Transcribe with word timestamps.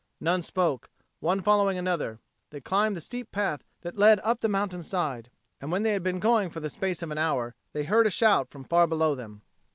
None 0.19 0.41
spoke; 0.41 0.89
one 1.19 1.43
following 1.43 1.77
another, 1.77 2.17
they 2.49 2.59
climbed 2.59 2.95
the 2.95 3.01
steep 3.01 3.31
path 3.31 3.63
that 3.81 3.99
led 3.99 4.19
up 4.23 4.39
the 4.41 4.49
mountain 4.49 4.81
side; 4.81 5.29
and 5.61 5.71
when 5.71 5.83
they 5.83 5.93
had 5.93 6.01
been 6.01 6.19
going 6.19 6.49
for 6.49 6.59
the 6.59 6.71
space 6.71 7.03
of 7.03 7.11
an 7.11 7.19
hour, 7.19 7.53
they 7.73 7.83
heard 7.83 8.07
a 8.07 8.09
shout 8.09 8.49
from 8.49 8.63
far 8.63 8.87
below 8.87 9.13
them. 9.13 9.43